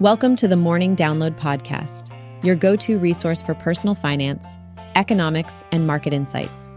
[0.00, 2.12] Welcome to the Morning Download Podcast,
[2.44, 4.56] your go to resource for personal finance,
[4.94, 6.72] economics, and market insights.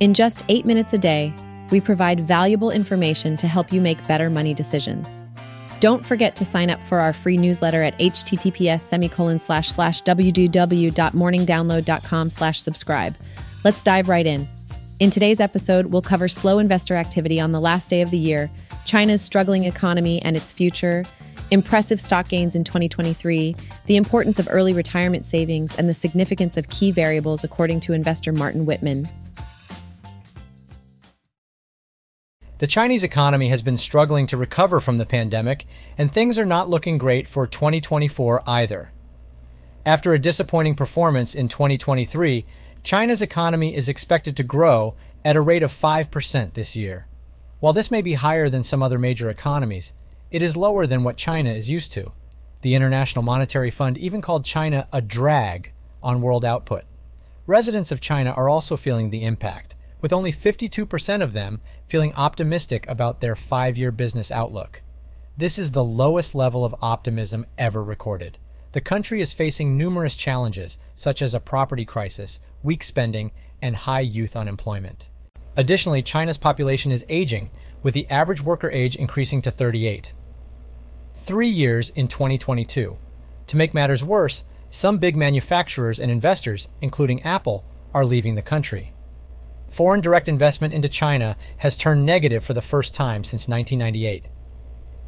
[0.00, 1.32] In just eight minutes a day,
[1.70, 5.22] we provide valuable information to help you make better money decisions.
[5.78, 12.30] Don't forget to sign up for our free newsletter at https semicolon slash slash www.morningdownload.com
[12.30, 13.16] slash subscribe.
[13.64, 14.48] Let's dive right in.
[14.98, 18.50] In today's episode, we'll cover slow investor activity on the last day of the year,
[18.84, 21.04] China's struggling economy and its future,
[21.50, 23.54] impressive stock gains in 2023,
[23.86, 28.32] the importance of early retirement savings, and the significance of key variables, according to investor
[28.32, 29.06] Martin Whitman.
[32.58, 35.64] The Chinese economy has been struggling to recover from the pandemic,
[35.96, 38.90] and things are not looking great for 2024 either.
[39.86, 42.44] After a disappointing performance in 2023,
[42.82, 47.06] China's economy is expected to grow at a rate of 5% this year.
[47.60, 49.92] While this may be higher than some other major economies,
[50.30, 52.12] it is lower than what China is used to.
[52.60, 55.72] The International Monetary Fund even called China a drag
[56.02, 56.84] on world output.
[57.46, 62.86] Residents of China are also feeling the impact, with only 52% of them feeling optimistic
[62.88, 64.82] about their five year business outlook.
[65.36, 68.38] This is the lowest level of optimism ever recorded.
[68.72, 74.00] The country is facing numerous challenges, such as a property crisis, weak spending, and high
[74.00, 75.08] youth unemployment.
[75.56, 77.50] Additionally, China's population is aging,
[77.82, 80.12] with the average worker age increasing to 38
[81.18, 82.96] three years in 2022.
[83.48, 88.92] To make matters worse, some big manufacturers and investors, including Apple, are leaving the country.
[89.68, 94.26] Foreign direct investment into China has turned negative for the first time since 1998.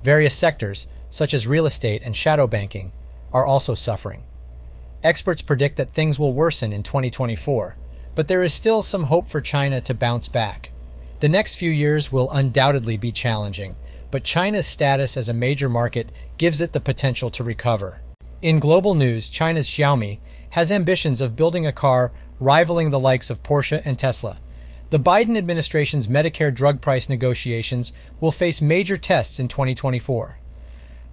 [0.03, 2.93] Various sectors, such as real estate and shadow banking,
[3.33, 4.25] are also suffering.
[5.03, 7.77] Experts predict that things will worsen in 2024,
[8.15, 10.71] but there is still some hope for China to bounce back.
[11.21, 13.77] The next few years will undoubtedly be challenging,
[14.11, 18.01] but China's status as a major market gives it the potential to recover.
[18.43, 20.19] In global news, China's Xiaomi
[20.51, 24.39] has ambitions of building a car rivaling the likes of Porsche and Tesla.
[24.91, 30.39] The Biden administration's Medicare drug price negotiations will face major tests in 2024.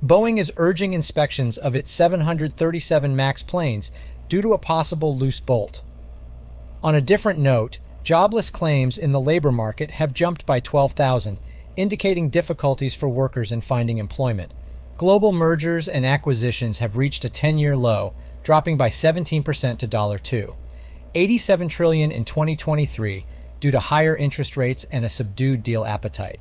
[0.03, 3.91] Boeing is urging inspections of its 737 MAX planes
[4.29, 5.81] due to a possible loose bolt.
[6.83, 11.39] On a different note, jobless claims in the labor market have jumped by 12,000
[11.77, 14.51] indicating difficulties for workers in finding employment.
[14.97, 20.55] Global mergers and acquisitions have reached a 10-year low, dropping by 17% to $2.
[21.15, 23.25] 87 trillion in 2023
[23.59, 26.39] due to higher interest rates and a subdued deal appetite.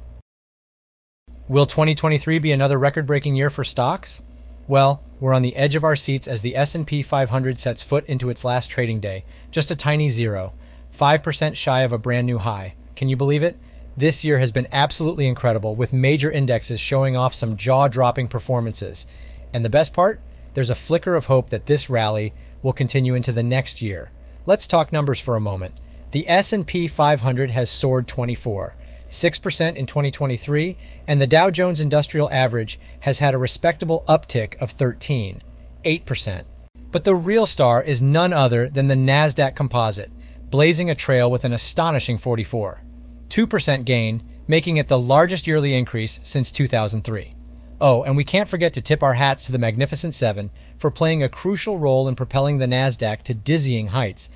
[1.49, 4.21] Will 2023 be another record-breaking year for stocks?
[4.67, 8.31] Well, we're on the edge of our seats as the S&P 500 sets foot into
[8.31, 10.53] its last trading day, just a tiny zero,
[10.99, 12.75] 5% shy of a brand new high.
[12.97, 13.59] Can you believe it?
[13.99, 19.07] This year has been absolutely incredible, with major indexes showing off some jaw dropping performances.
[19.55, 20.21] And the best part?
[20.53, 24.11] There's a flicker of hope that this rally will continue into the next year.
[24.45, 25.77] Let's talk numbers for a moment.
[26.11, 28.77] The S&P 500 has soared 24,
[29.11, 30.77] 6% in 2023,
[31.09, 35.43] and the Dow Jones Industrial Average has had a respectable uptick of 13,
[35.87, 36.45] 8%.
[36.91, 40.11] But the real star is none other than the Nasdaq Composite,
[40.51, 42.83] blazing a trail with an astonishing 44.
[43.29, 47.35] 2% gain, making it the largest yearly increase since 2003.
[47.81, 51.23] Oh, and we can't forget to tip our hats to the Magnificent Seven for playing
[51.23, 54.31] a crucial role in propelling the NASDAQ to dizzying heights.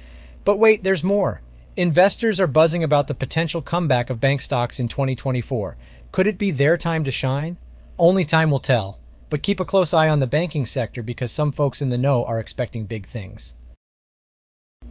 [0.45, 1.41] But wait, there's more.
[1.77, 5.77] Investors are buzzing about the potential comeback of bank stocks in 2024.
[6.13, 7.57] Could it be their time to shine?
[7.99, 8.99] Only time will tell.
[9.31, 12.25] But keep a close eye on the banking sector because some folks in the know
[12.25, 13.55] are expecting big things.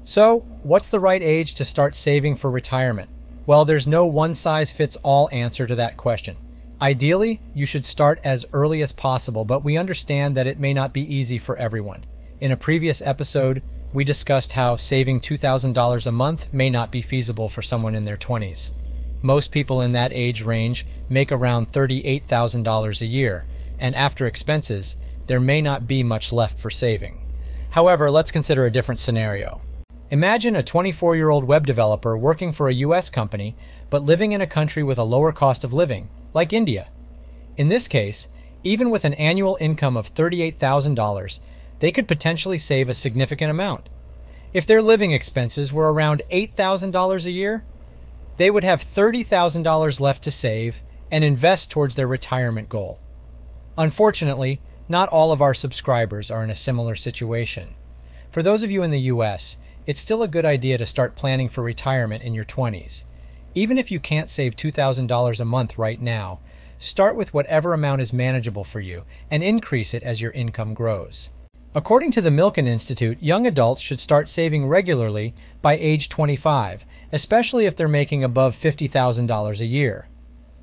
[0.05, 3.09] So, what's the right age to start saving for retirement?
[3.45, 6.37] Well, there's no one size fits all answer to that question.
[6.81, 10.93] Ideally, you should start as early as possible, but we understand that it may not
[10.93, 12.05] be easy for everyone.
[12.39, 13.61] In a previous episode,
[13.91, 18.17] we discussed how saving $2,000 a month may not be feasible for someone in their
[18.17, 18.69] 20s.
[19.21, 23.45] Most people in that age range make around $38,000 a year,
[23.77, 24.95] and after expenses,
[25.27, 27.19] there may not be much left for saving.
[27.71, 29.61] However, let's consider a different scenario.
[30.11, 33.55] Imagine a 24 year old web developer working for a US company,
[33.91, 36.89] but living in a country with a lower cost of living, like India.
[37.57, 38.27] In this case,
[38.63, 41.39] even with an annual income of $38,000,
[41.79, 43.87] they could potentially save a significant amount.
[44.51, 47.63] If their living expenses were around $8,000 a year,
[48.37, 52.99] they would have $30,000 left to save and invest towards their retirement goal.
[53.77, 57.75] Unfortunately, not all of our subscribers are in a similar situation.
[58.31, 59.57] For those of you in the US,
[59.89, 63.05] it's still a good idea to start planning for retirement in your 20s.
[63.55, 66.39] Even if you can't save $2,000 a month right now,
[66.77, 71.31] start with whatever amount is manageable for you and increase it as your income grows.
[71.73, 77.65] According to the Milken Institute, young adults should start saving regularly by age 25, especially
[77.65, 80.07] if they're making above $50,000 a year.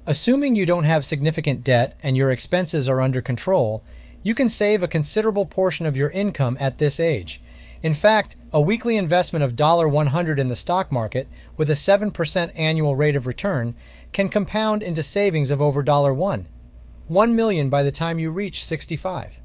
[0.07, 3.83] Assuming you don't have significant debt and your expenses are under control,
[4.23, 7.41] you can save a considerable portion of your income at this age.
[7.83, 12.97] In fact, a weekly investment of $100 in the stock market with a 7% annual
[12.97, 13.75] rate of return
[14.13, 16.47] can compound into savings of over $1.
[17.09, 19.41] 1 million by the time you reach 65.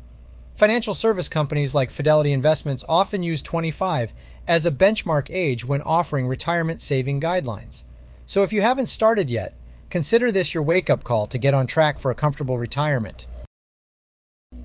[0.56, 4.14] Financial service companies like Fidelity Investments often use 25
[4.48, 7.84] as a benchmark age when offering retirement saving guidelines.
[8.26, 9.56] So if you haven't started yet,
[9.90, 13.28] consider this your wake up call to get on track for a comfortable retirement.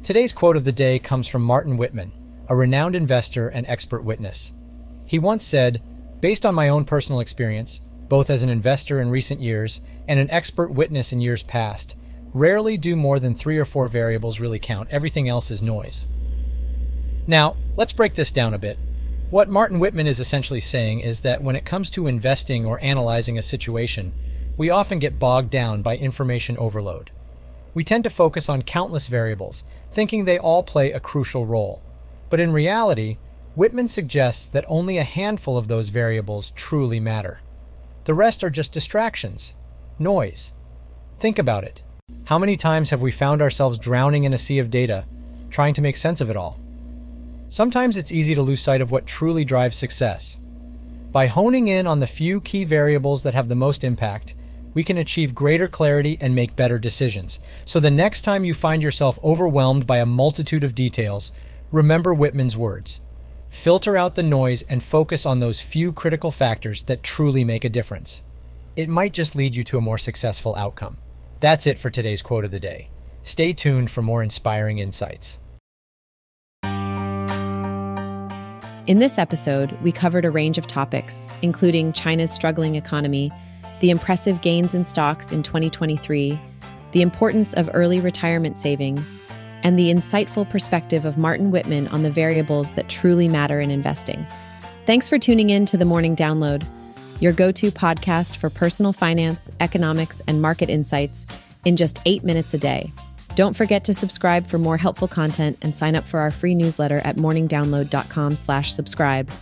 [0.03, 2.13] Today's quote of the day comes from Martin Whitman,
[2.49, 4.53] a renowned investor and expert witness.
[5.05, 5.83] He once said,
[6.21, 10.31] Based on my own personal experience, both as an investor in recent years and an
[10.31, 11.95] expert witness in years past,
[12.33, 14.89] rarely do more than three or four variables really count.
[14.91, 16.07] Everything else is noise.
[17.27, 18.79] Now, let's break this down a bit.
[19.31, 23.39] What Martin Whitman is essentially saying is that when it comes to investing or analyzing
[23.39, 24.13] a situation,
[24.57, 27.11] we often get bogged down by information overload.
[27.75, 31.83] We tend to focus on countless variables, thinking they all play a crucial role.
[32.29, 33.19] But in reality,
[33.55, 37.41] Whitman suggests that only a handful of those variables truly matter.
[38.05, 39.55] The rest are just distractions,
[39.99, 40.53] noise.
[41.19, 41.83] Think about it.
[42.25, 45.07] How many times have we found ourselves drowning in a sea of data,
[45.51, 46.61] trying to make sense of it all?
[47.49, 50.39] Sometimes it's easy to lose sight of what truly drives success.
[51.13, 54.35] By honing in on the few key variables that have the most impact,
[54.75, 57.39] we can achieve greater clarity and make better decisions.
[57.65, 61.33] So the next time you find yourself overwhelmed by a multitude of details,
[61.73, 63.01] remember Whitman's words.
[63.49, 67.69] Filter out the noise and focus on those few critical factors that truly make a
[67.69, 68.23] difference.
[68.77, 70.99] It might just lead you to a more successful outcome.
[71.41, 72.91] That's it for today's quote of the day.
[73.23, 75.39] Stay tuned for more inspiring insights.
[78.87, 83.33] In this episode, we covered a range of topics, including China's struggling economy,
[83.81, 86.41] the impressive gains in stocks in 2023,
[86.93, 89.21] the importance of early retirement savings,
[89.67, 94.25] and the insightful perspective of Martin Whitman on the variables that truly matter in investing.
[94.85, 96.65] Thanks for tuning in to the Morning Download,
[97.21, 101.27] your go to podcast for personal finance, economics, and market insights
[101.65, 102.93] in just eight minutes a day.
[103.35, 106.99] Don't forget to subscribe for more helpful content and sign up for our free newsletter
[106.99, 109.33] at morningdownload.com/subscribe.